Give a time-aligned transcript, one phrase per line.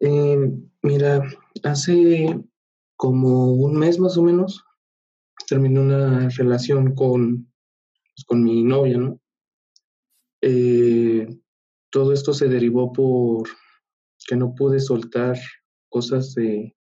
[0.00, 0.50] Eh,
[0.82, 1.22] mira,
[1.64, 2.38] hace
[2.96, 4.64] como un mes más o menos
[5.48, 7.50] terminé una relación con
[8.18, 9.20] pues, con mi novia, ¿no?
[10.40, 11.26] Eh,
[11.90, 13.48] todo esto se derivó por
[14.26, 15.38] que no pude soltar
[15.88, 16.76] cosas de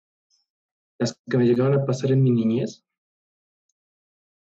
[0.98, 2.84] las que me llegaban a pasar en mi niñez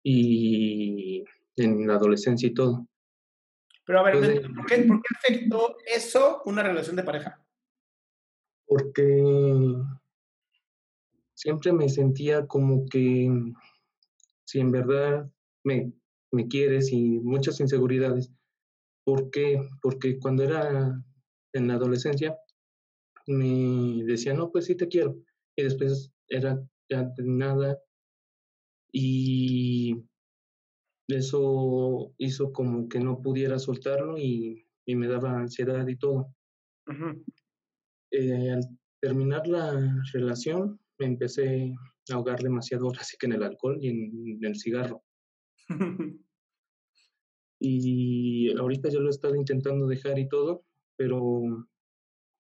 [0.03, 1.23] y
[1.55, 2.87] en la adolescencia y todo.
[3.85, 7.41] Pero a ver, ¿por, qué, ¿por qué afectó eso una relación de pareja?
[8.71, 9.21] Porque
[11.33, 13.29] siempre me sentía como que
[14.45, 15.29] si en verdad
[15.65, 15.91] me
[16.31, 18.31] me quieres y muchas inseguridades.
[19.05, 19.59] ¿Por qué?
[19.81, 21.03] Porque cuando era
[21.53, 22.37] en la adolescencia
[23.27, 25.17] me decía, no, pues sí te quiero.
[25.55, 27.79] Y después era ya nada.
[28.93, 30.03] Y
[31.07, 36.35] eso hizo como que no pudiera soltarlo y, me daba ansiedad y todo.
[38.11, 38.61] Eh, al
[39.01, 41.73] terminar la relación, me empecé
[42.09, 45.03] a ahogar demasiado, así que en el alcohol y en el cigarro.
[47.59, 50.65] y ahorita yo lo he estado intentando dejar y todo,
[50.97, 51.67] pero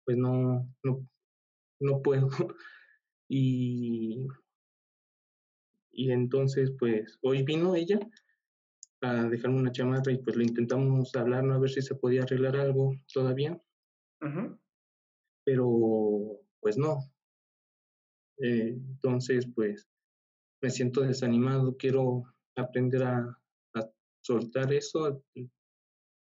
[0.06, 1.08] pues no, no,
[1.82, 2.30] no puedo.
[3.30, 4.26] y,
[5.92, 8.00] y entonces, pues hoy vino ella
[9.02, 11.56] a dejarme una chamada y pues le intentamos hablar, ¿no?
[11.56, 13.60] A ver si se podía arreglar algo todavía.
[15.48, 16.98] Pero pues no.
[18.40, 19.88] Eh, entonces, pues
[20.62, 22.26] me siento desanimado, quiero
[22.58, 23.39] aprender a,
[24.22, 25.17] soltar eso, a,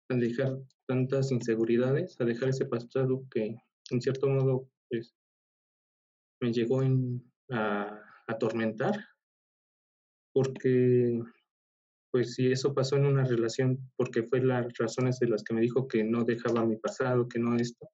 [0.09, 0.57] dejar
[0.88, 3.56] tantas inseguridades, a dejar ese pasado que
[3.91, 5.13] en cierto modo pues
[6.41, 6.81] me llegó
[7.51, 8.95] a, atormentar,
[10.34, 11.22] porque
[12.12, 15.62] pues si eso pasó en una relación, porque fue las razones de las que me
[15.62, 17.88] dijo que no dejaba mi pasado, que no esto.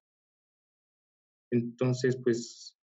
[1.50, 2.78] Entonces, pues,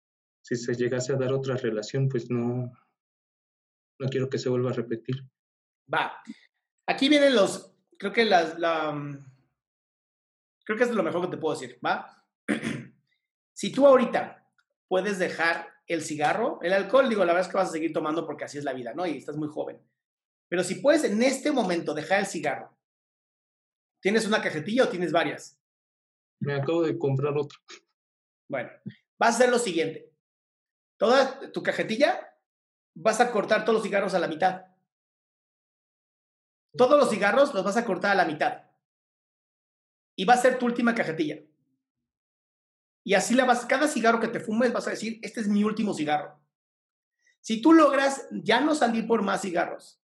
[0.42, 2.72] si se llegase a dar otra relación, pues no,
[4.00, 5.16] no quiero que se vuelva a repetir.
[5.94, 6.22] Va,
[6.92, 9.26] Aquí vienen los, creo que las, la, mm,
[10.66, 12.26] creo que es lo mejor que te puedo decir, ¿va?
[13.54, 14.46] si tú ahorita
[14.90, 18.26] puedes dejar el cigarro, el alcohol, digo, la verdad es que vas a seguir tomando
[18.26, 19.06] porque así es la vida, ¿no?
[19.06, 19.80] Y estás muy joven.
[20.50, 22.78] Pero si puedes en este momento dejar el cigarro,
[24.02, 25.58] ¿tienes una cajetilla o tienes varias?
[26.42, 27.58] Me acabo de comprar otra.
[28.52, 28.70] Bueno,
[29.18, 30.14] vas a hacer lo siguiente.
[30.98, 32.38] Toda tu cajetilla,
[32.94, 34.66] vas a cortar todos los cigarros a la mitad.
[36.76, 38.64] Todos los cigarros los vas a cortar a la mitad.
[40.18, 41.42] Y va a ser tu última cajetilla.
[43.06, 45.64] Y así la vas, cada cigarro que te fumes vas a decir, este es mi
[45.64, 46.38] último cigarro.
[47.40, 50.04] Si tú logras ya no salir por más cigarros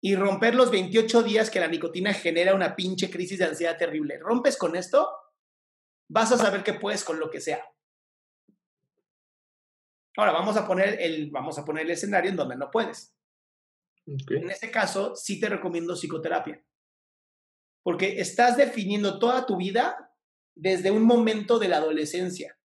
[0.00, 4.18] y romper los 28 días que la nicotina genera una pinche crisis de ansiedad terrible,
[4.18, 5.08] rompes con esto,
[6.08, 7.64] vas a saber que puedes con lo que sea.
[10.16, 13.14] Ahora vamos a poner el, vamos a poner el escenario en donde no puedes.
[14.06, 16.64] En ese caso, sí te recomiendo psicoterapia.
[17.84, 20.12] Porque estás definiendo toda tu vida
[20.56, 22.58] desde un momento de la adolescencia.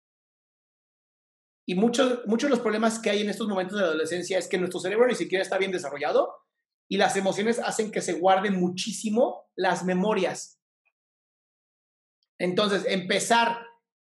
[1.66, 4.48] Y muchos, muchos de los problemas que hay en estos momentos de la adolescencia es
[4.48, 6.34] que nuestro cerebro ni siquiera está bien desarrollado
[6.90, 10.60] y las emociones hacen que se guarden muchísimo las memorias.
[12.44, 13.66] Entonces, empezar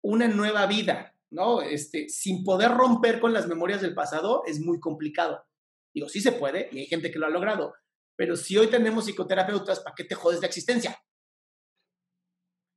[0.04, 1.62] una nueva vida, ¿no?
[1.62, 5.44] Este, sin poder romper con las memorias del pasado es muy complicado.
[5.92, 7.74] Digo, sí se puede y hay gente que lo ha logrado,
[8.14, 10.96] pero si hoy tenemos psicoterapeutas, ¿para qué te jodes de existencia?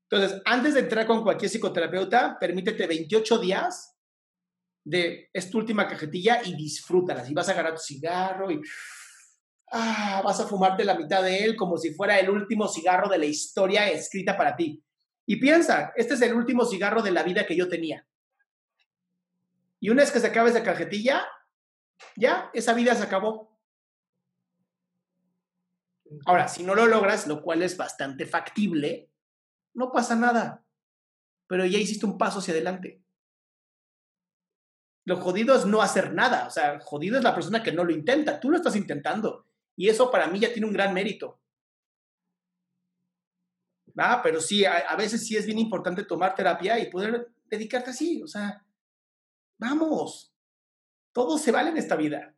[0.10, 3.96] Entonces, antes de entrar con cualquier psicoterapeuta, permítete 28 días
[4.84, 7.30] de esta última cajetilla y disfrútalas.
[7.30, 8.60] Y vas a agarrar tu cigarro y
[9.72, 13.20] ah, vas a fumarte la mitad de él como si fuera el último cigarro de
[13.20, 14.84] la historia escrita para ti.
[15.26, 18.06] Y piensa, este es el último cigarro de la vida que yo tenía.
[19.80, 21.26] Y una vez que se acabe esa cajetilla,
[22.16, 23.58] ya, esa vida se acabó.
[26.26, 29.10] Ahora, si no lo logras, lo cual es bastante factible,
[29.74, 30.64] no pasa nada.
[31.48, 33.02] Pero ya hiciste un paso hacia adelante.
[35.06, 36.48] Lo jodido es no hacer nada.
[36.48, 38.40] O sea, jodido es la persona que no lo intenta.
[38.40, 39.48] Tú lo estás intentando.
[39.76, 41.42] Y eso para mí ya tiene un gran mérito.
[43.98, 44.22] ¿va?
[44.22, 48.22] Pero sí, a, a, veces sí es bien importante tomar terapia y poder dedicarte así,
[48.22, 48.66] o sea,
[49.58, 50.34] vamos,
[51.12, 52.36] todo se vale en esta vida.